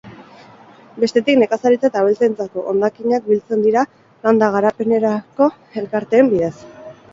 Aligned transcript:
Bestetik 1.01 1.37
nekazaritza 1.41 1.87
eta 1.91 2.01
abeltzaintzako 2.05 2.63
hondakinak 2.71 3.29
biltzen 3.33 3.63
dira 3.67 3.85
landa 4.25 4.51
garapenerako 4.59 5.53
elkarteen 5.85 6.35
bidez. 6.35 6.55